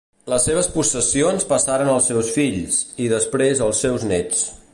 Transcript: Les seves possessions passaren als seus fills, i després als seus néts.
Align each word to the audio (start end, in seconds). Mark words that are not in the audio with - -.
Les 0.31 0.45
seves 0.47 0.69
possessions 0.77 1.45
passaren 1.51 1.91
als 1.93 2.09
seus 2.13 2.33
fills, 2.39 2.81
i 3.05 3.11
després 3.13 3.63
als 3.69 3.85
seus 3.87 4.09
néts. 4.15 4.47